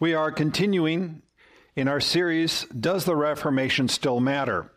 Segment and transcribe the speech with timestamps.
[0.00, 1.22] We are continuing
[1.76, 4.72] in our series, Does the Reformation Still Matter?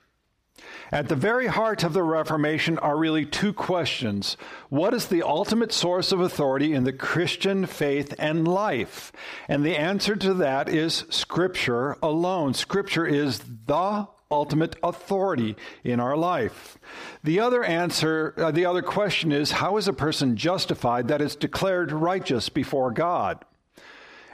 [0.91, 4.37] At the very heart of the Reformation are really two questions.
[4.69, 9.11] What is the ultimate source of authority in the Christian faith and life?
[9.47, 12.53] And the answer to that is Scripture alone.
[12.53, 16.77] Scripture is the ultimate authority in our life.
[17.23, 21.35] The other answer, uh, the other question is how is a person justified that is
[21.35, 23.43] declared righteous before God?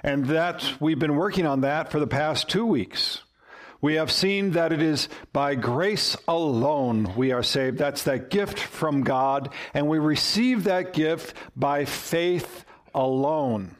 [0.03, 3.21] And that we've been working on that for the past two weeks.
[3.79, 7.77] We have seen that it is by grace alone we are saved.
[7.77, 12.63] That's that gift from God, and we receive that gift by faith
[12.95, 13.75] alone.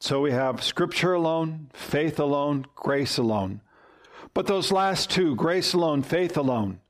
[0.00, 3.60] So we have Scripture alone, faith alone, grace alone.
[4.34, 6.80] But those last two, grace alone, faith alone,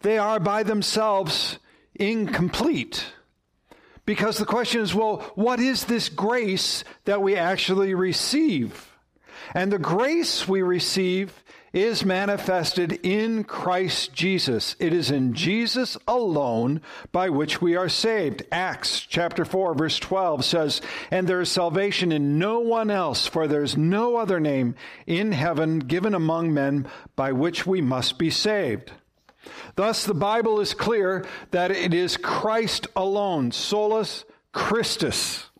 [0.00, 1.58] they are by themselves
[1.94, 3.04] incomplete.
[4.04, 8.92] Because the question is, well, what is this grace that we actually receive?
[9.54, 14.76] And the grace we receive is manifested in Christ Jesus.
[14.78, 18.42] It is in Jesus alone by which we are saved.
[18.52, 23.48] Acts chapter 4 verse 12 says, And there is salvation in no one else, for
[23.48, 24.74] there is no other name
[25.06, 28.92] in heaven given among men by which we must be saved.
[29.74, 35.50] Thus the Bible is clear that it is Christ alone, solus Christus,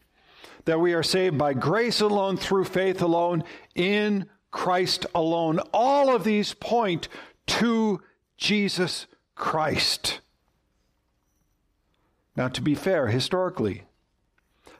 [0.64, 3.42] that we are saved by grace alone, through faith alone,
[3.74, 5.58] in Christ alone.
[5.72, 7.08] All of these point
[7.46, 8.00] to
[8.36, 10.20] Jesus Christ.
[12.36, 13.84] Now, to be fair, historically,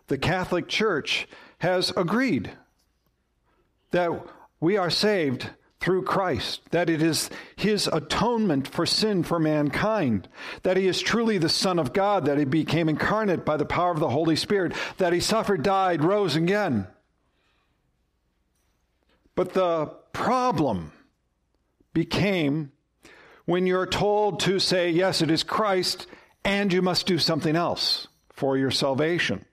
[0.06, 1.26] the Catholic Church
[1.58, 2.52] has agreed
[3.90, 4.10] that
[4.60, 5.50] we are saved
[5.82, 10.28] through Christ, that it is his atonement for sin for mankind,
[10.62, 13.90] that he is truly the Son of God, that he became incarnate by the power
[13.90, 16.86] of the Holy Spirit, that he suffered, died, rose again.
[19.34, 20.92] But the problem
[21.92, 22.70] became
[23.44, 26.06] when you're told to say, yes, it is Christ,
[26.44, 29.44] and you must do something else for your salvation.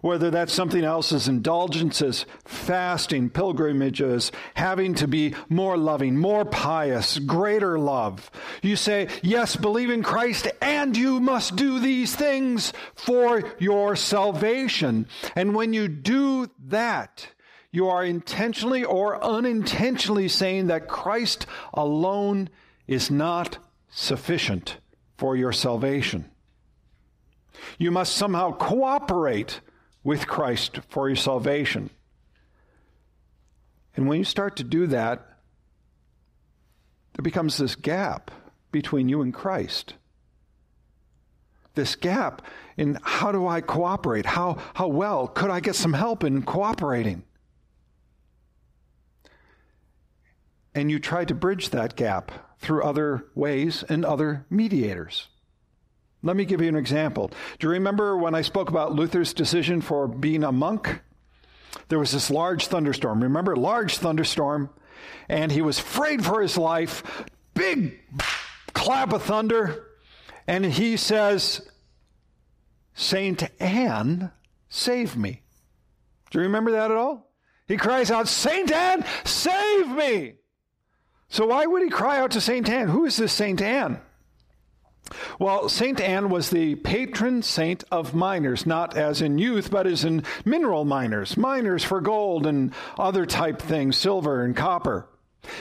[0.00, 7.18] Whether that's something else as indulgences, fasting, pilgrimages, having to be more loving, more pious,
[7.18, 8.30] greater love.
[8.62, 15.08] You say, yes, believe in Christ, and you must do these things for your salvation.
[15.34, 17.28] And when you do that,
[17.72, 22.48] you are intentionally or unintentionally saying that Christ alone
[22.86, 23.58] is not
[23.90, 24.78] sufficient
[25.16, 26.30] for your salvation.
[27.78, 29.60] You must somehow cooperate
[30.06, 31.90] with Christ for your salvation.
[33.96, 35.26] And when you start to do that,
[37.14, 38.30] there becomes this gap
[38.70, 39.94] between you and Christ.
[41.74, 42.42] This gap
[42.76, 44.26] in how do I cooperate?
[44.26, 47.24] How, how well could I get some help in cooperating?
[50.76, 55.28] and you try to bridge that gap through other ways and other mediators.
[56.26, 57.30] Let me give you an example.
[57.58, 61.00] Do you remember when I spoke about Luther's decision for being a monk?
[61.88, 63.22] There was this large thunderstorm.
[63.22, 64.70] Remember, large thunderstorm,
[65.28, 67.24] and he was afraid for his life.
[67.54, 68.00] Big
[68.72, 69.86] clap of thunder,
[70.46, 71.68] and he says,
[72.94, 74.32] Saint Anne,
[74.68, 75.42] save me.
[76.30, 77.30] Do you remember that at all?
[77.68, 80.34] He cries out, Saint Anne, save me!
[81.28, 82.88] So why would he cry out to Saint Anne?
[82.88, 84.00] Who is this Saint Anne?
[85.38, 90.04] Well, Saint Anne was the patron saint of miners, not as in youth, but as
[90.04, 95.08] in mineral miners, miners for gold and other type things, silver and copper.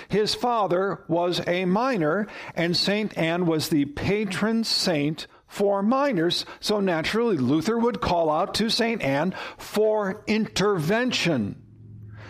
[0.09, 6.45] His father was a miner, and Saint Anne was the patron saint for miners.
[6.59, 11.61] So naturally, Luther would call out to Saint Anne for intervention.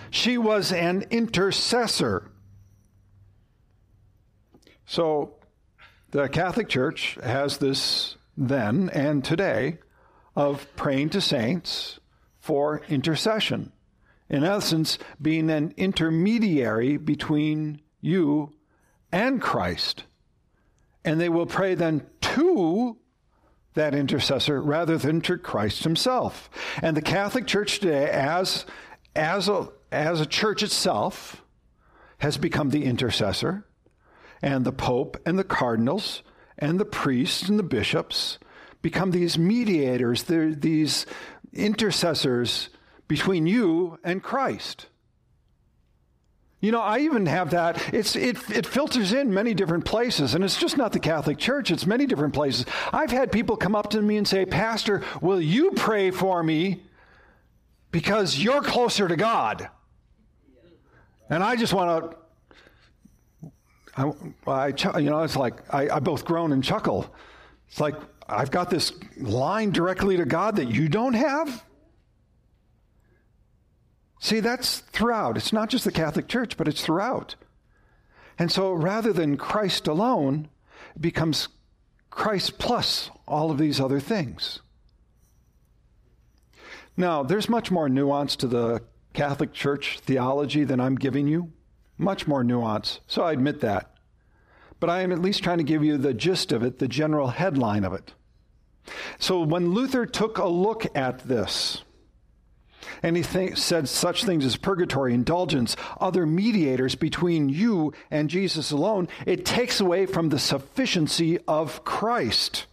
[0.09, 2.31] She was an intercessor.
[4.85, 5.34] So
[6.15, 9.79] the Catholic Church has this then and today
[10.33, 11.99] of praying to saints
[12.39, 13.73] for intercession.
[14.29, 18.53] In essence, being an intermediary between you
[19.11, 20.05] and Christ.
[21.03, 22.95] And they will pray then to
[23.73, 26.49] that intercessor rather than to Christ himself.
[26.81, 28.65] And the Catholic Church today, as,
[29.17, 31.43] as, a, as a church itself,
[32.19, 33.65] has become the intercessor
[34.41, 36.23] and the Pope and the cardinals
[36.57, 38.37] and the priests and the bishops
[38.81, 41.05] become these mediators, these
[41.53, 42.69] intercessors
[43.07, 44.87] between you and Christ.
[46.59, 47.93] You know, I even have that.
[47.93, 51.69] It's, it, it filters in many different places, and it's just not the Catholic Church,
[51.69, 52.65] it's many different places.
[52.91, 56.81] I've had people come up to me and say, Pastor, will you pray for me?
[57.95, 59.69] because you're closer to God.
[61.29, 62.17] And I just want to,
[63.97, 64.11] I,
[64.45, 64.67] I,
[64.99, 67.13] you know, it's like I, I both groan and chuckle.
[67.67, 67.95] It's like
[68.27, 71.63] I've got this line directly to God that you don't have.
[74.19, 75.37] See, that's throughout.
[75.37, 77.35] It's not just the Catholic Church, but it's throughout.
[78.39, 80.49] And so rather than Christ alone,
[80.95, 81.47] it becomes
[82.09, 84.61] Christ plus all of these other things.
[86.97, 88.81] Now, there's much more nuance to the
[89.13, 91.51] Catholic Church theology than I'm giving you.
[91.97, 92.99] Much more nuance.
[93.07, 93.91] So I admit that.
[94.79, 97.27] But I am at least trying to give you the gist of it, the general
[97.27, 98.13] headline of it.
[99.17, 101.83] So when Luther took a look at this,
[103.01, 108.71] and he th- said such things as purgatory, indulgence, other mediators between you and Jesus
[108.71, 112.65] alone, it takes away from the sufficiency of Christ.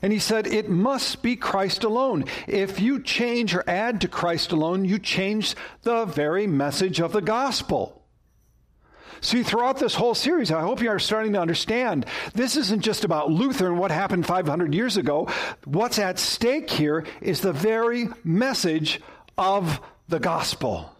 [0.00, 2.24] And he said, it must be Christ alone.
[2.48, 7.20] If you change or add to Christ alone, you change the very message of the
[7.20, 8.01] gospel.
[9.22, 13.04] See, throughout this whole series, I hope you are starting to understand this isn't just
[13.04, 15.28] about Luther and what happened 500 years ago.
[15.64, 19.00] What's at stake here is the very message
[19.38, 20.92] of the gospel.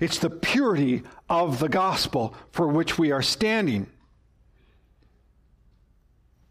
[0.00, 3.86] It's the purity of the gospel for which we are standing.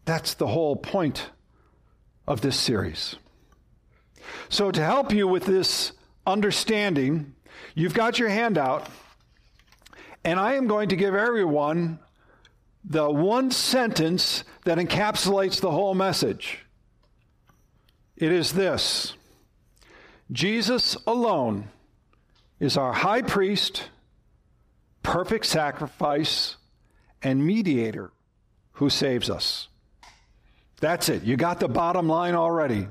[0.06, 1.30] That's the whole point
[2.26, 3.16] of this series.
[4.48, 5.92] So, to help you with this
[6.26, 7.34] understanding,
[7.74, 8.88] you've got your handout.
[10.24, 11.98] And I am going to give everyone
[12.84, 16.60] the one sentence that encapsulates the whole message.
[18.16, 19.14] It is this
[20.32, 21.68] Jesus alone
[22.60, 23.90] is our high priest,
[25.02, 26.56] perfect sacrifice,
[27.22, 28.10] and mediator
[28.72, 29.68] who saves us.
[30.80, 31.22] That's it.
[31.22, 32.88] You got the bottom line already.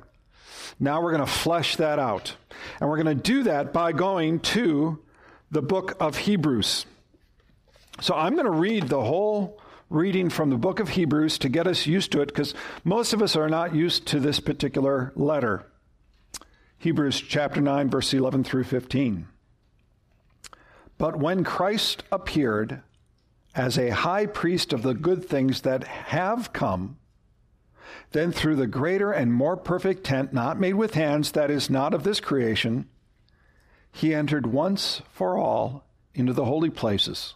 [0.79, 2.35] Now we're going to flesh that out.
[2.79, 4.99] And we're going to do that by going to
[5.51, 6.85] the book of Hebrews.
[8.01, 9.59] So I'm going to read the whole
[9.89, 13.21] reading from the book of Hebrews to get us used to it because most of
[13.21, 15.65] us are not used to this particular letter.
[16.79, 19.27] Hebrews chapter 9, verse 11 through 15.
[20.97, 22.81] But when Christ appeared
[23.55, 26.97] as a high priest of the good things that have come,
[28.11, 31.93] then through the greater and more perfect tent, not made with hands, that is not
[31.93, 32.89] of this creation,
[33.91, 35.85] he entered once for all
[36.15, 37.35] into the holy places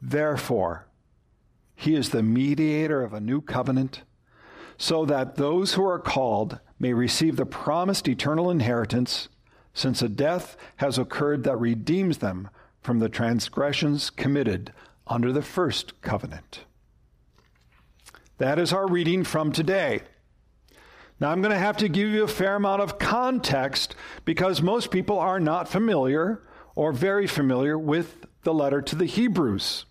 [0.00, 0.86] Therefore,
[1.74, 4.02] he is the mediator of a new covenant,
[4.78, 9.28] so that those who are called may receive the promised eternal inheritance,
[9.72, 12.48] since a death has occurred that redeems them
[12.80, 14.72] from the transgressions committed
[15.06, 16.64] under the first covenant.
[18.38, 20.02] That is our reading from today.
[21.18, 23.94] Now, I'm going to have to give you a fair amount of context
[24.26, 26.42] because most people are not familiar
[26.74, 29.86] or very familiar with the letter to the Hebrews.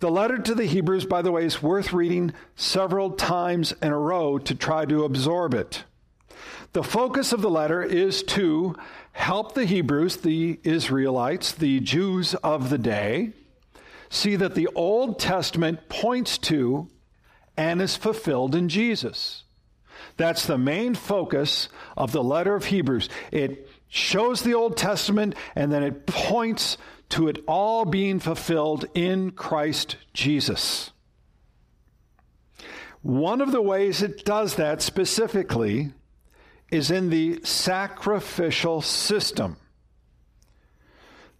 [0.00, 3.98] The letter to the Hebrews, by the way, is worth reading several times in a
[3.98, 5.84] row to try to absorb it.
[6.72, 8.74] The focus of the letter is to
[9.12, 13.32] help the Hebrews, the Israelites, the Jews of the day,
[14.10, 16.88] see that the Old Testament points to
[17.56, 19.44] and is fulfilled in Jesus.
[20.16, 23.08] That's the main focus of the letter of Hebrews.
[23.30, 26.76] It shows the Old Testament and then it points
[27.14, 30.90] to it all being fulfilled in Christ Jesus.
[33.02, 35.92] One of the ways it does that specifically
[36.72, 39.58] is in the sacrificial system.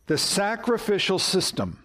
[0.07, 1.83] The sacrificial system.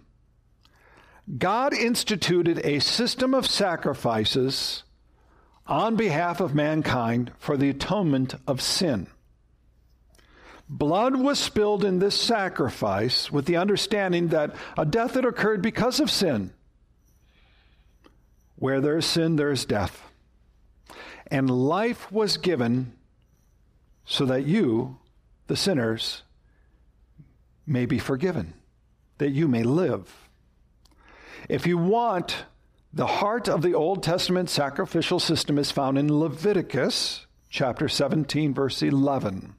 [1.39, 4.83] God instituted a system of sacrifices
[5.65, 9.07] on behalf of mankind for the atonement of sin.
[10.69, 15.99] Blood was spilled in this sacrifice with the understanding that a death had occurred because
[15.99, 16.53] of sin.
[18.55, 20.03] Where there is sin, there is death.
[21.27, 22.93] And life was given
[24.05, 24.97] so that you,
[25.47, 26.21] the sinners,
[27.65, 28.53] may be forgiven,
[29.17, 30.29] that you may live.
[31.47, 32.45] If you want,
[32.93, 38.83] the heart of the Old Testament sacrificial system is found in Leviticus chapter 17, verse
[38.83, 39.55] 11.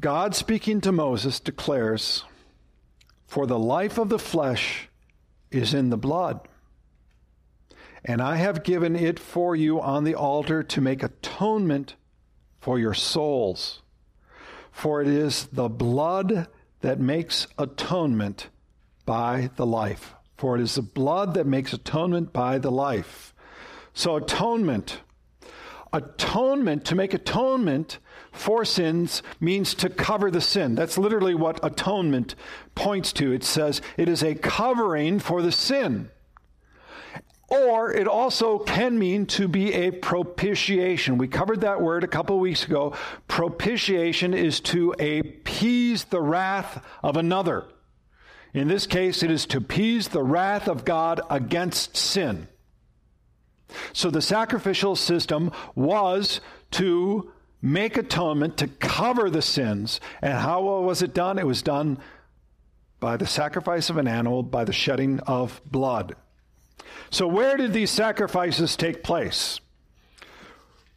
[0.00, 2.24] God speaking to Moses declares,
[3.26, 4.88] For the life of the flesh
[5.50, 6.48] is in the blood,
[8.02, 11.96] and I have given it for you on the altar to make atonement
[12.60, 13.82] for your souls.
[14.72, 16.48] For it is the blood
[16.80, 18.48] that makes atonement
[19.04, 20.14] by the life.
[20.38, 23.34] For it is the blood that makes atonement by the life.
[23.92, 25.00] So, atonement.
[25.92, 27.98] Atonement, to make atonement
[28.32, 30.74] for sins, means to cover the sin.
[30.74, 32.34] That's literally what atonement
[32.74, 33.32] points to.
[33.32, 36.10] It says it is a covering for the sin.
[37.48, 41.18] Or it also can mean to be a propitiation.
[41.18, 42.94] We covered that word a couple weeks ago.
[43.26, 47.64] Propitiation is to appease the wrath of another.
[48.54, 52.46] In this case, it is to appease the wrath of God against sin.
[53.92, 56.40] So the sacrificial system was
[56.72, 57.32] to
[57.62, 60.00] make atonement, to cover the sins.
[60.22, 61.38] And how was it done?
[61.38, 61.98] It was done
[62.98, 66.14] by the sacrifice of an animal, by the shedding of blood.
[67.10, 69.60] So, where did these sacrifices take place?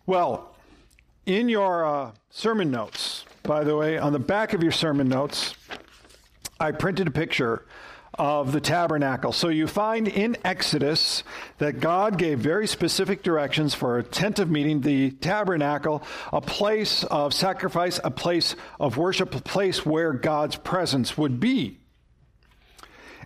[0.06, 0.56] Well,
[1.26, 5.56] in your uh, sermon notes, by the way, on the back of your sermon notes,
[6.60, 7.66] I printed a picture
[8.16, 9.32] of the tabernacle.
[9.32, 11.24] So you find in Exodus
[11.58, 17.04] that God gave very specific directions for a tent of meeting, the tabernacle, a place
[17.06, 21.80] of sacrifice, a place of worship, a place where God's presence would be.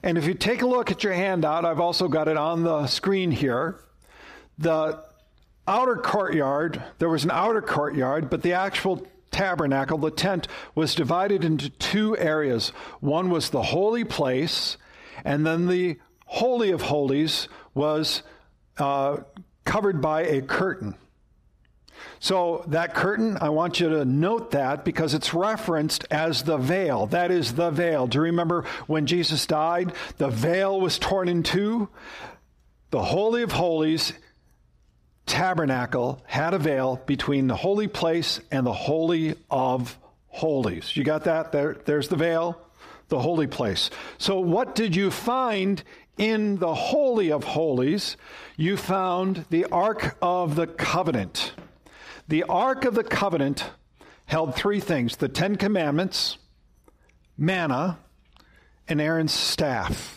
[0.03, 2.88] And if you take a look at your handout, I've also got it on the
[2.88, 3.79] screen here.
[4.58, 5.03] The
[5.67, 11.43] outer courtyard, there was an outer courtyard, but the actual tabernacle, the tent, was divided
[11.43, 12.69] into two areas.
[13.00, 14.77] One was the holy place,
[15.24, 18.24] and then the Holy of Holies was
[18.77, 19.17] uh,
[19.65, 20.96] covered by a curtain.
[22.19, 27.07] So, that curtain, I want you to note that because it's referenced as the veil.
[27.07, 28.07] That is the veil.
[28.07, 29.93] Do you remember when Jesus died?
[30.17, 31.89] The veil was torn in two.
[32.91, 34.13] The Holy of Holies
[35.27, 40.96] tabernacle had a veil between the holy place and the Holy of Holies.
[40.98, 41.51] You got that?
[41.51, 42.60] There, there's the veil,
[43.10, 43.89] the holy place.
[44.17, 45.84] So, what did you find
[46.17, 48.17] in the Holy of Holies?
[48.55, 51.53] You found the Ark of the Covenant.
[52.27, 53.69] The Ark of the Covenant
[54.25, 56.38] held three things the Ten Commandments,
[57.38, 58.00] manna,
[58.88, 60.16] and Aaron's staff.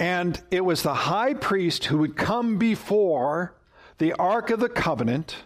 [0.00, 3.54] And it was the high priest who would come before
[3.98, 5.44] the Ark of the Covenant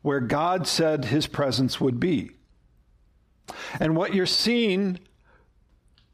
[0.00, 2.30] where God said his presence would be.
[3.80, 5.00] And what you're seeing,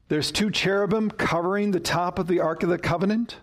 [0.09, 3.37] there's two cherubim covering the top of the Ark of the Covenant.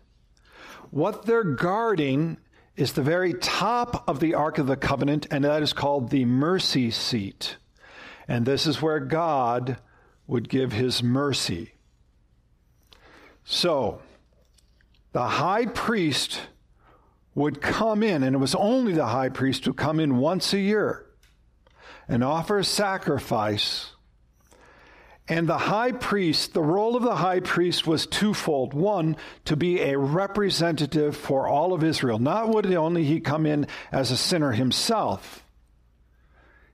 [0.89, 2.37] What they're guarding
[2.75, 6.25] is the very top of the Ark of the Covenant, and that is called the
[6.25, 7.57] mercy seat.
[8.27, 9.77] And this is where God
[10.25, 11.73] would give his mercy.
[13.43, 14.01] So,
[15.17, 16.39] the high priest
[17.33, 20.59] would come in, and it was only the high priest who come in once a
[20.59, 21.07] year
[22.07, 23.93] and offer a sacrifice
[25.27, 28.75] and the high priest, the role of the high priest was twofold.
[28.75, 32.19] One, to be a representative for all of Israel.
[32.19, 35.43] Not would only he come in as a sinner himself,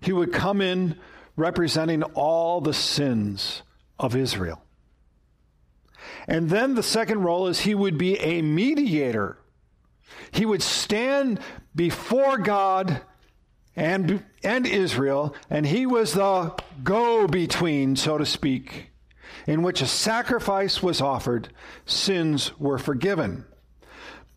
[0.01, 0.99] he would come in
[1.37, 3.63] representing all the sins
[3.97, 4.61] of Israel.
[6.27, 9.37] And then the second role is he would be a mediator.
[10.31, 11.39] He would stand
[11.75, 13.01] before God
[13.75, 16.53] and, and Israel, and he was the
[16.83, 18.91] go between, so to speak,
[19.47, 21.49] in which a sacrifice was offered,
[21.85, 23.45] sins were forgiven.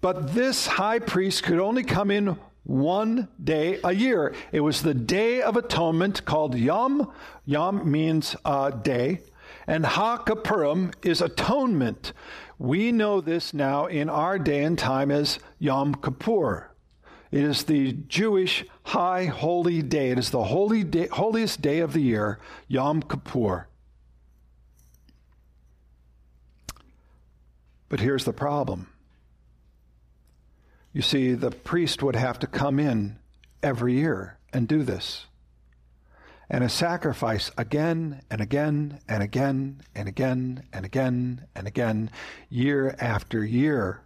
[0.01, 4.35] But this high priest could only come in one day a year.
[4.53, 7.13] It was the Day of Atonement called Yom.
[7.45, 9.21] Yom means uh, day.
[9.67, 12.13] And Ha Kippurim is atonement.
[12.59, 16.71] We know this now in our day and time as Yom Kippur.
[17.33, 20.11] It is the Jewish high holy day.
[20.11, 23.67] It is the holy day, holiest day of the year, Yom Kippur.
[27.89, 28.89] But here's the problem.
[30.93, 33.19] You see, the priest would have to come in
[33.63, 35.27] every year and do this.
[36.49, 42.11] And a sacrifice again and again and again and again and again and again,
[42.49, 44.03] year after year.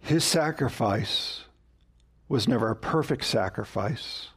[0.00, 1.44] His sacrifice
[2.28, 4.28] was never a perfect sacrifice.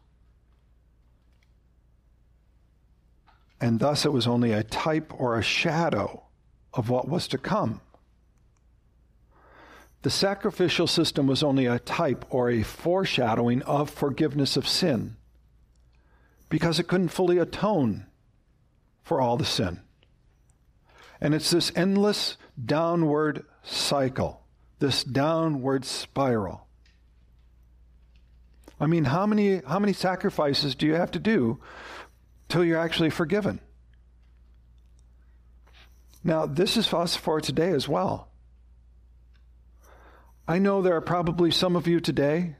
[3.62, 6.24] And thus it was only a type or a shadow
[6.74, 7.80] of what was to come.
[10.06, 15.16] The sacrificial system was only a type or a foreshadowing of forgiveness of sin
[16.48, 18.06] because it couldn't fully atone
[19.02, 19.80] for all the sin.
[21.20, 24.44] And it's this endless downward cycle,
[24.78, 26.68] this downward spiral.
[28.80, 31.60] I mean, how many, how many sacrifices do you have to do
[32.48, 33.60] till you're actually forgiven?
[36.24, 38.30] Now, this is us for today as well.
[40.48, 42.56] I know there are probably some of you today,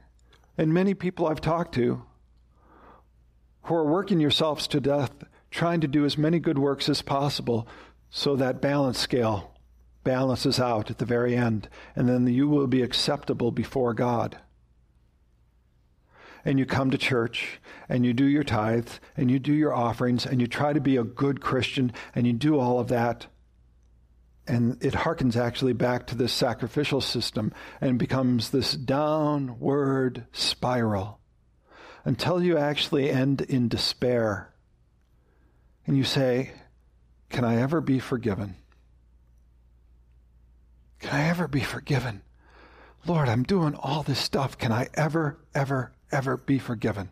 [0.58, 2.02] and many people I've talked to,
[3.62, 5.12] who are working yourselves to death,
[5.52, 7.68] trying to do as many good works as possible
[8.10, 9.52] so that balance scale
[10.02, 14.38] balances out at the very end, and then you will be acceptable before God.
[16.44, 20.26] And you come to church, and you do your tithes, and you do your offerings,
[20.26, 23.26] and you try to be a good Christian, and you do all of that.
[24.48, 31.20] And it harkens actually back to this sacrificial system and becomes this downward spiral
[32.04, 34.54] until you actually end in despair.
[35.86, 36.52] And you say,
[37.28, 38.56] Can I ever be forgiven?
[41.00, 42.22] Can I ever be forgiven?
[43.06, 44.58] Lord, I'm doing all this stuff.
[44.58, 47.10] Can I ever, ever, ever be forgiven?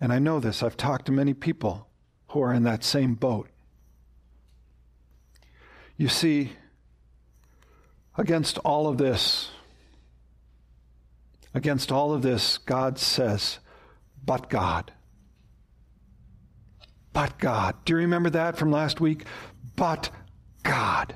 [0.00, 0.62] And I know this.
[0.62, 1.88] I've talked to many people
[2.28, 3.48] who are in that same boat.
[5.96, 6.52] You see,
[8.18, 9.50] against all of this,
[11.54, 13.58] against all of this, God says,
[14.24, 14.92] but God.
[17.12, 17.76] But God.
[17.84, 19.24] Do you remember that from last week?
[19.74, 20.10] But
[20.62, 21.14] God.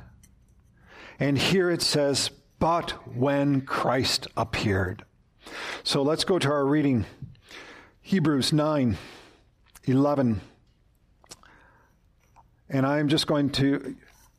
[1.19, 5.05] And here it says, but when Christ appeared.
[5.83, 7.05] So let's go to our reading.
[8.01, 8.97] Hebrews 9,
[9.85, 10.41] 11.
[12.69, 13.97] And I'm just going to,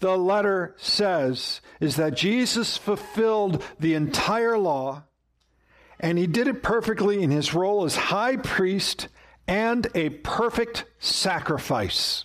[0.00, 5.04] the letter says is that Jesus fulfilled the entire law,
[5.98, 9.08] and he did it perfectly in his role as high priest
[9.46, 12.24] and a perfect sacrifice.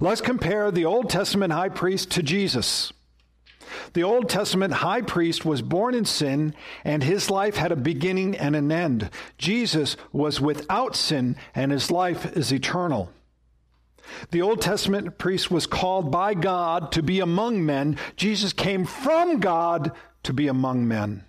[0.00, 2.92] Let's compare the Old Testament high priest to Jesus.
[3.92, 8.36] The Old Testament high priest was born in sin, and his life had a beginning
[8.36, 9.10] and an end.
[9.38, 13.12] Jesus was without sin, and his life is eternal.
[14.30, 17.98] The Old Testament priest was called by God to be among men.
[18.16, 19.92] Jesus came from God
[20.24, 21.24] to be among men.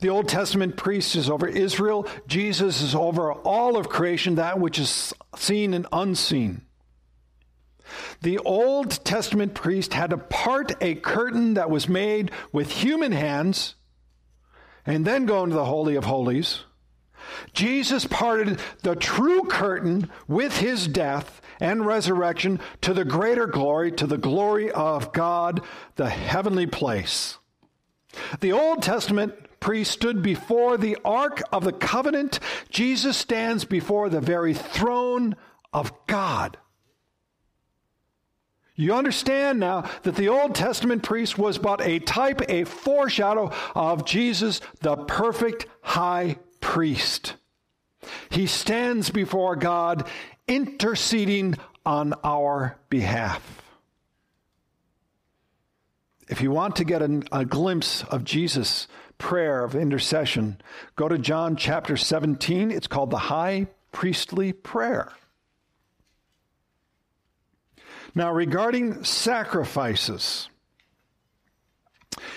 [0.00, 2.06] The Old Testament priest is over Israel.
[2.26, 6.62] Jesus is over all of creation, that which is seen and unseen.
[8.22, 13.74] The Old Testament priest had to part a curtain that was made with human hands
[14.86, 16.60] and then go into the Holy of Holies.
[17.52, 24.06] Jesus parted the true curtain with his death and resurrection to the greater glory, to
[24.06, 25.62] the glory of God,
[25.96, 27.38] the heavenly place.
[28.40, 32.38] The Old Testament priest stood before the Ark of the Covenant.
[32.70, 35.36] Jesus stands before the very throne
[35.72, 36.58] of God.
[38.76, 44.04] You understand now that the Old Testament priest was but a type, a foreshadow of
[44.04, 47.34] Jesus, the perfect high priest.
[48.30, 50.08] He stands before God
[50.48, 53.62] interceding on our behalf.
[56.26, 60.56] If you want to get a, a glimpse of Jesus' prayer of intercession,
[60.96, 62.70] go to John chapter 17.
[62.70, 65.12] It's called the High Priestly Prayer.
[68.14, 70.48] Now, regarding sacrifices,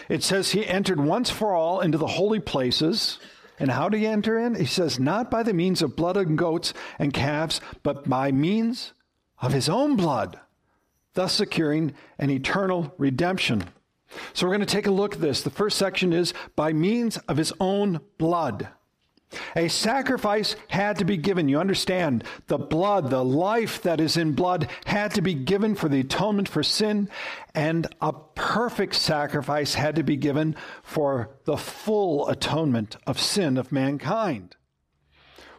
[0.09, 3.19] it says he entered once for all into the holy places.
[3.59, 4.55] And how did he enter in?
[4.55, 8.93] He says, not by the means of blood and goats and calves, but by means
[9.41, 10.39] of his own blood,
[11.13, 13.63] thus securing an eternal redemption.
[14.33, 15.41] So we're going to take a look at this.
[15.41, 18.69] The first section is by means of his own blood.
[19.55, 21.49] A sacrifice had to be given.
[21.49, 25.89] You understand, the blood, the life that is in blood, had to be given for
[25.89, 27.09] the atonement for sin,
[27.53, 33.71] and a perfect sacrifice had to be given for the full atonement of sin of
[33.71, 34.55] mankind.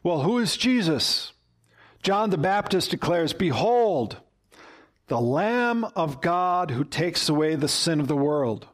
[0.03, 1.33] Well, who is Jesus?
[2.03, 4.19] John the Baptist declares, Behold,
[5.09, 8.69] the Lamb of God who takes away the sin of the world.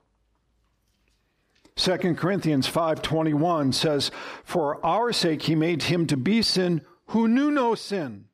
[1.76, 4.10] 2 Corinthians 5:21 says,
[4.44, 8.26] "For our sake he made him to be sin who knew no sin."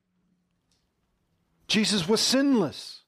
[1.66, 3.04] Jesus was sinless.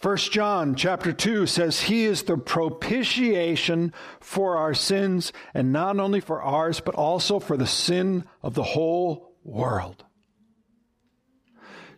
[0.00, 6.20] 1 John chapter 2 says he is the propitiation for our sins and not only
[6.20, 10.04] for ours but also for the sin of the whole world.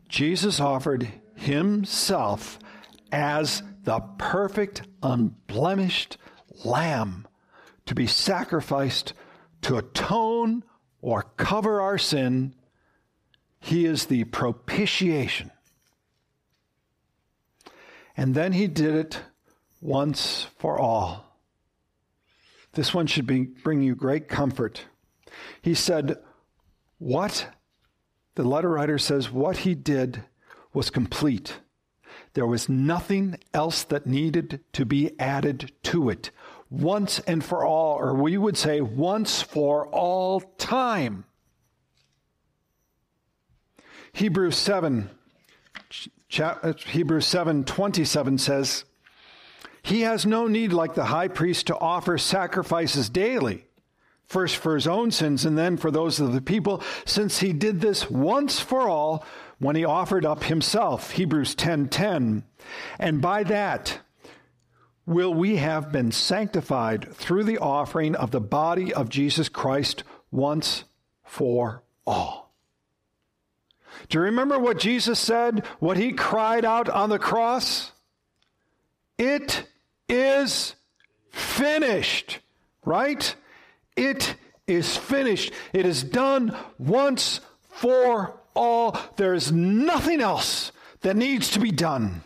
[0.09, 2.59] Jesus offered himself
[3.13, 6.19] as the perfect unblemished
[6.65, 7.27] lamb
[7.87, 9.13] to be sacrificed
[9.63, 10.65] to atone
[11.01, 12.55] or cover our sin.
[13.61, 15.51] He is the propitiation.
[18.17, 19.21] And then he did it
[19.81, 21.27] once for all.
[22.75, 24.87] This one should be, bring you great comfort.
[25.61, 26.19] He said,
[26.99, 27.49] What?
[28.35, 30.25] The letter writer says, What he did
[30.73, 31.59] was complete.
[32.35, 36.31] There was nothing else that needed to be added to it
[36.73, 41.25] once and for all, or we would say once for all time.
[44.15, 45.11] Hebrews 7,
[46.41, 48.85] uh, Hebrews 7 27 says,
[49.83, 53.67] He has no need, like the high priest, to offer sacrifices daily,
[54.27, 57.81] first for his own sins and then for those of the people, since he did
[57.81, 59.25] this once for all
[59.59, 61.13] when he offered up himself.
[61.13, 62.45] Hebrews 10 10.
[62.99, 64.01] And by that,
[65.07, 70.85] will we have been sanctified through the offering of the body of Jesus Christ once
[71.25, 72.53] for all.
[74.09, 77.93] Do you remember what Jesus said, what he cried out on the cross?
[79.19, 79.67] It
[80.09, 80.75] is
[81.31, 82.41] finished,
[82.85, 83.35] right?
[83.97, 84.35] It
[84.67, 85.53] is finished.
[85.73, 88.97] It is done once for all.
[89.17, 92.23] There is nothing else that needs to be done.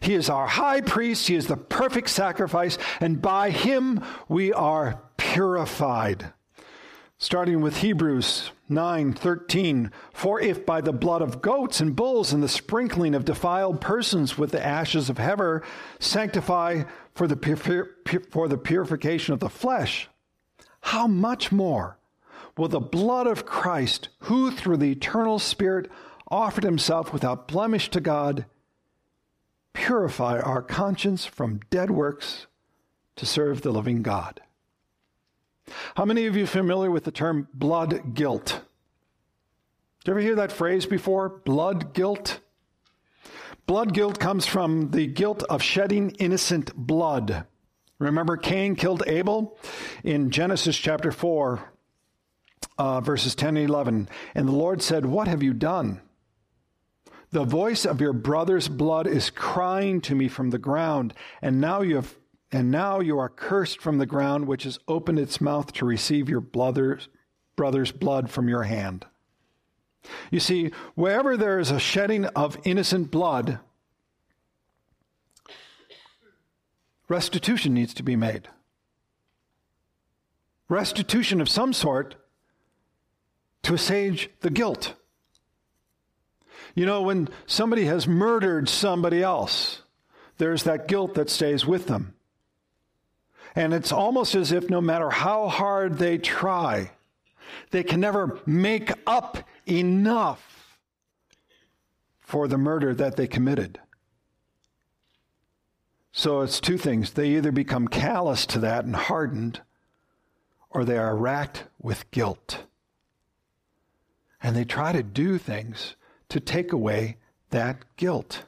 [0.00, 1.28] He is our high priest.
[1.28, 2.78] He is the perfect sacrifice.
[3.00, 6.32] And by him we are purified.
[7.18, 9.90] Starting with Hebrews 9 13.
[10.12, 14.36] For if by the blood of goats and bulls and the sprinkling of defiled persons
[14.36, 15.62] with the ashes of heifer
[15.98, 16.82] sanctify
[17.14, 17.90] for the, pur-
[18.30, 20.08] for the purification of the flesh,
[20.80, 21.98] how much more
[22.56, 25.90] will the blood of Christ, who through the eternal Spirit
[26.28, 28.46] offered himself without blemish to God,
[29.76, 32.46] purify our conscience from dead works
[33.14, 34.40] to serve the living God.
[35.96, 38.62] How many of you familiar with the term blood guilt?
[40.02, 41.28] Did you ever hear that phrase before?
[41.28, 42.40] Blood guilt?
[43.66, 47.44] Blood guilt comes from the guilt of shedding innocent blood.
[47.98, 49.58] Remember, Cain killed Abel
[50.02, 51.72] in Genesis chapter 4,
[52.78, 54.08] uh, verses 10 and 11.
[54.34, 56.00] And the Lord said, What have you done?
[57.36, 61.82] The voice of your brother's blood is crying to me from the ground, and now
[61.82, 62.14] you have
[62.50, 66.30] and now you are cursed from the ground which has opened its mouth to receive
[66.30, 67.08] your brother's,
[67.54, 69.04] brother's blood from your hand.
[70.30, 73.58] You see, wherever there is a shedding of innocent blood,
[77.06, 78.48] restitution needs to be made.
[80.70, 82.14] Restitution of some sort
[83.62, 84.94] to assuage the guilt.
[86.76, 89.80] You know, when somebody has murdered somebody else,
[90.36, 92.14] there's that guilt that stays with them.
[93.54, 96.90] And it's almost as if no matter how hard they try,
[97.70, 100.78] they can never make up enough
[102.20, 103.80] for the murder that they committed.
[106.12, 107.12] So it's two things.
[107.12, 109.62] They either become callous to that and hardened,
[110.68, 112.64] or they are racked with guilt.
[114.42, 115.96] And they try to do things
[116.28, 117.16] to take away
[117.50, 118.44] that guilt.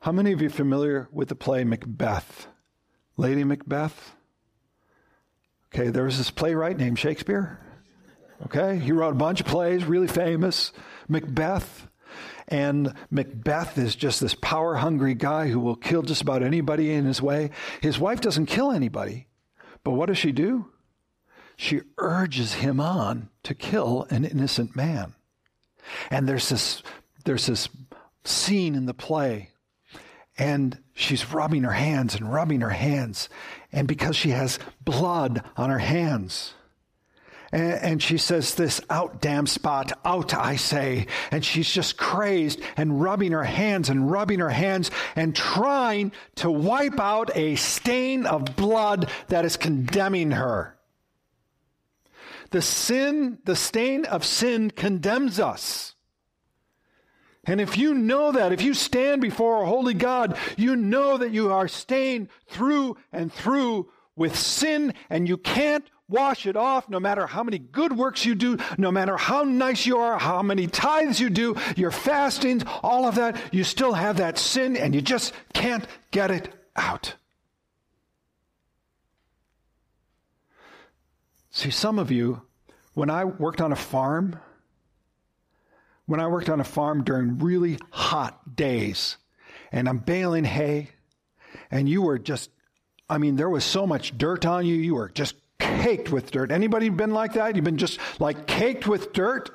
[0.00, 2.46] How many of you are familiar with the play Macbeth?
[3.16, 4.14] Lady Macbeth?
[5.74, 7.58] Okay, there was this playwright named Shakespeare.
[8.44, 10.72] Okay, he wrote a bunch of plays, really famous.
[11.08, 11.88] Macbeth.
[12.48, 17.04] And Macbeth is just this power hungry guy who will kill just about anybody in
[17.04, 17.50] his way.
[17.80, 19.26] His wife doesn't kill anybody,
[19.82, 20.70] but what does she do?
[21.56, 25.14] She urges him on to kill an innocent man.
[26.10, 26.82] And there's this,
[27.24, 27.68] there's this
[28.24, 29.50] scene in the play,
[30.38, 33.28] and she's rubbing her hands and rubbing her hands.
[33.72, 36.54] And because she has blood on her hands,
[37.52, 41.06] and, and, she says this, out damn spot, out I say.
[41.30, 46.50] And she's just crazed and rubbing her hands and rubbing her hands and trying to
[46.50, 50.75] wipe out a stain of blood that is condemning her.
[52.50, 55.94] The sin, the stain of sin condemns us.
[57.44, 61.30] And if you know that, if you stand before a holy God, you know that
[61.30, 67.00] you are stained through and through with sin and you can't wash it off no
[67.00, 70.66] matter how many good works you do, no matter how nice you are, how many
[70.66, 75.00] tithes you do, your fastings, all of that, you still have that sin and you
[75.00, 77.14] just can't get it out.
[81.56, 82.42] See, some of you,
[82.92, 84.38] when I worked on a farm,
[86.04, 89.16] when I worked on a farm during really hot days,
[89.72, 90.90] and I'm baling hay,
[91.70, 92.50] and you were just,
[93.08, 96.52] I mean, there was so much dirt on you, you were just caked with dirt.
[96.52, 97.56] Anybody been like that?
[97.56, 99.48] You've been just like caked with dirt?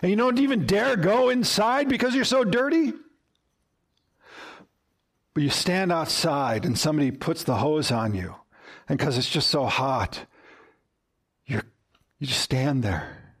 [0.00, 2.94] And you don't even dare go inside because you're so dirty?
[5.34, 8.36] But you stand outside and somebody puts the hose on you.
[8.88, 10.24] And because it's just so hot,
[12.18, 13.34] you just stand there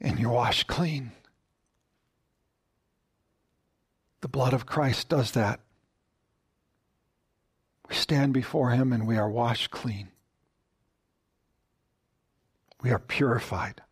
[0.00, 1.12] and you're washed clean.
[4.20, 5.60] The blood of Christ does that.
[7.88, 10.08] We stand before Him and we are washed clean.
[12.82, 13.82] We are purified.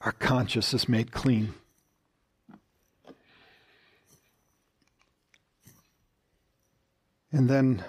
[0.00, 1.54] Our conscience is made clean.
[7.30, 7.84] And then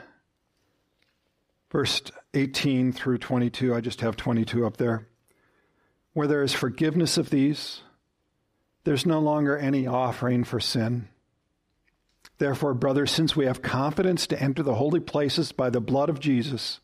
[1.71, 2.01] verse
[2.33, 5.07] 18 through 22, I just have 22 up there.
[6.13, 7.81] Where there is forgiveness of these,
[8.83, 11.07] there's no longer any offering for sin.
[12.37, 16.19] Therefore, brothers, since we have confidence to enter the holy places by the blood of
[16.19, 16.79] Jesus,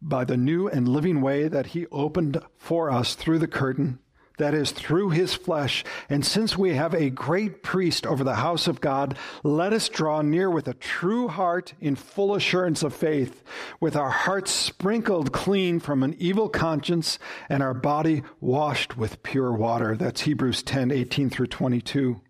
[0.00, 3.98] by the new and living way that he opened for us through the curtain,
[4.38, 5.84] that is, through his flesh.
[6.08, 10.22] And since we have a great priest over the house of God, let us draw
[10.22, 13.42] near with a true heart in full assurance of faith,
[13.80, 19.52] with our hearts sprinkled clean from an evil conscience and our body washed with pure
[19.52, 19.96] water.
[19.96, 22.20] That's Hebrews 10 18 through 22.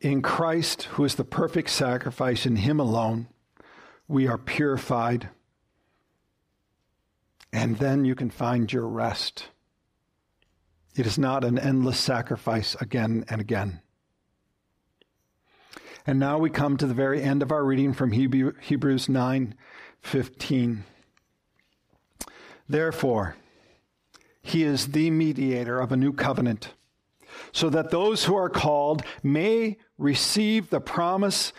[0.00, 3.26] In Christ, who is the perfect sacrifice, in him alone,
[4.06, 5.28] we are purified.
[7.52, 9.48] And then you can find your rest.
[10.98, 13.82] It is not an endless sacrifice again and again.
[16.04, 19.54] And now we come to the very end of our reading from Hebrews 9
[20.00, 20.84] 15.
[22.68, 23.36] Therefore,
[24.42, 26.74] he is the mediator of a new covenant,
[27.52, 31.52] so that those who are called may receive the promise,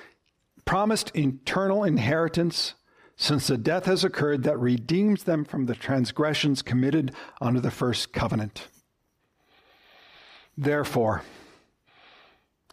[0.66, 2.74] promised eternal inheritance,
[3.16, 8.12] since the death has occurred that redeems them from the transgressions committed under the first
[8.12, 8.68] covenant.
[10.60, 11.24] Therefore.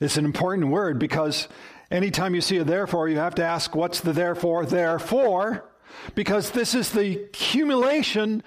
[0.00, 1.46] It's an important word because
[1.88, 4.66] anytime you see a therefore, you have to ask, what's the therefore?
[4.66, 5.70] Therefore,
[6.16, 8.42] because this is the accumulation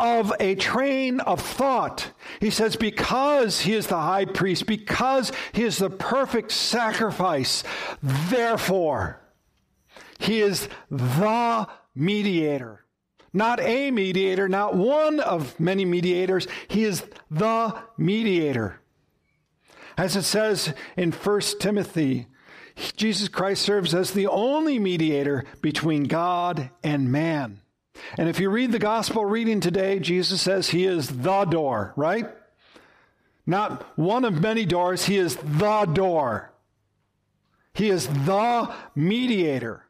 [0.00, 2.10] of a train of thought.
[2.40, 7.62] He says, because he is the high priest, because he is the perfect sacrifice,
[8.02, 9.20] therefore,
[10.18, 12.83] he is the mediator.
[13.36, 16.46] Not a mediator, not one of many mediators.
[16.68, 18.80] He is the mediator.
[19.98, 22.28] As it says in 1 Timothy,
[22.96, 27.60] Jesus Christ serves as the only mediator between God and man.
[28.16, 32.28] And if you read the gospel reading today, Jesus says he is the door, right?
[33.46, 36.52] Not one of many doors, he is the door.
[37.74, 39.86] He is the mediator.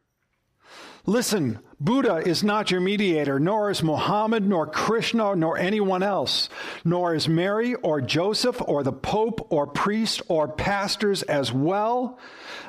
[1.05, 6.49] Listen, Buddha is not your mediator, nor is Muhammad, nor Krishna, nor anyone else,
[6.83, 12.17] nor is Mary or Joseph or the Pope or priest or pastors as well.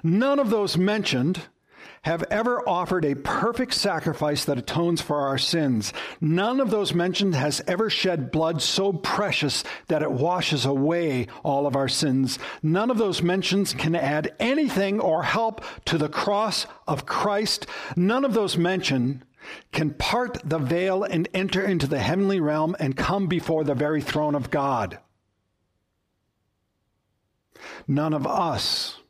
[0.02, 1.42] None of those mentioned
[2.06, 5.92] have ever offered a perfect sacrifice that atones for our sins.
[6.20, 11.66] None of those mentioned has ever shed blood so precious that it washes away all
[11.66, 12.38] of our sins.
[12.62, 17.66] None of those mentions can add anything or help to the cross of Christ.
[17.96, 19.24] None of those mentioned
[19.72, 24.00] can part the veil and enter into the heavenly realm and come before the very
[24.00, 25.00] throne of God.
[27.88, 29.00] None of us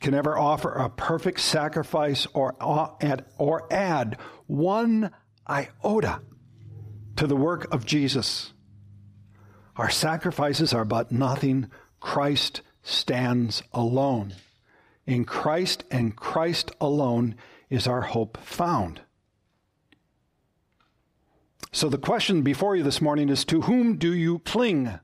[0.00, 2.56] can ever offer a perfect sacrifice or
[3.00, 5.10] add, or add one
[5.46, 6.20] iota
[7.16, 8.52] to the work of Jesus.
[9.76, 11.70] Our sacrifices are but nothing.
[12.00, 14.34] Christ stands alone.
[15.06, 17.34] In Christ and Christ alone
[17.68, 19.02] is our hope found.
[21.72, 24.98] So the question before you this morning is to whom do you cling?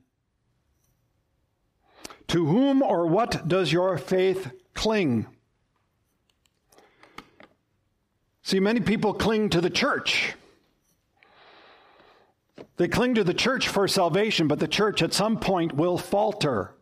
[2.27, 5.27] To whom or what does your faith cling.
[8.43, 10.35] See, many people cling to the church.
[12.77, 16.73] They cling to the church for salvation, but the church at some point will falter.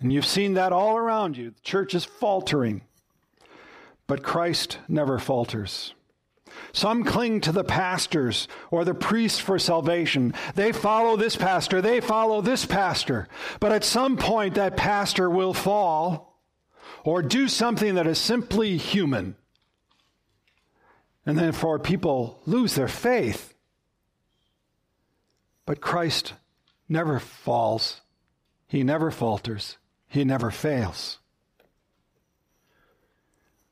[0.00, 1.50] And you've seen that all around you.
[1.50, 2.82] The church is faltering.
[4.06, 5.94] But Christ never falters.
[6.72, 10.34] Some cling to the pastors or the priests for salvation.
[10.54, 13.28] They follow this pastor, they follow this pastor.
[13.60, 16.27] But at some point, that pastor will fall
[17.04, 19.36] or do something that is simply human.
[21.26, 23.54] And then, for people lose their faith.
[25.66, 26.32] But Christ
[26.88, 28.00] never falls,
[28.66, 29.76] He never falters,
[30.08, 31.18] He never fails.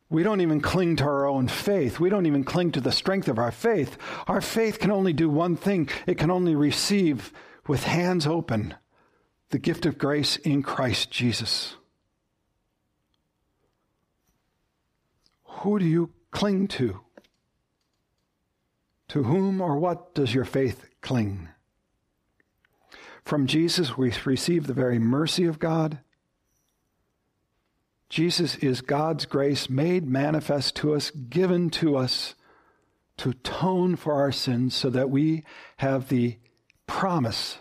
[0.08, 1.98] We don't even cling to our own faith.
[1.98, 3.98] We don't even cling to the strength of our faith.
[4.28, 7.32] Our faith can only do one thing it can only receive
[7.66, 8.74] with hands open
[9.50, 11.74] the gift of grace in Christ Jesus.
[15.66, 17.00] Who do you cling to?
[19.08, 21.48] To whom or what does your faith cling?
[23.24, 25.98] From Jesus, we receive the very mercy of God
[28.08, 32.36] Jesus is God's grace made manifest to us, given to us
[33.16, 35.42] to atone for our sins so that we
[35.78, 36.38] have the
[36.86, 37.58] promise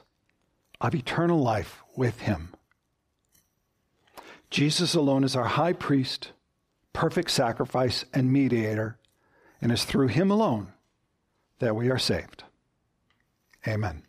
[0.79, 2.53] of eternal life with Him.
[4.51, 6.31] Jesus alone is our high priest,
[6.95, 8.97] perfect sacrifice, and mediator,
[9.61, 10.73] and it's through Him alone
[11.59, 12.43] that we are saved.
[13.67, 14.04] Amen.